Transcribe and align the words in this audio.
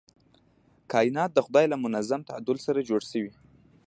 کائنات 0.91 1.29
د 1.33 1.39
خدای 1.45 1.65
له 1.69 1.77
منظم 1.83 2.21
تعادل 2.29 2.57
سره 2.65 2.85
جوړ 2.89 3.01
شوي. 3.11 3.31